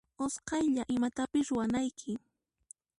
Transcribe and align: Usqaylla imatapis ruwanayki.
Usqaylla 0.25 0.83
imatapis 0.95 1.47
ruwanayki. 1.51 2.11